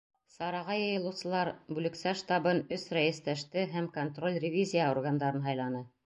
Сараға 0.35 0.75
йыйылыусылар 0.83 1.49
бүлексә 1.77 2.13
штабын, 2.21 2.61
өс 2.77 2.85
рәйестәште 2.99 3.65
һәм 3.75 3.89
контроль-ревизия 3.99 4.89
органдарын 4.95 5.45
һайланы. 5.51 5.83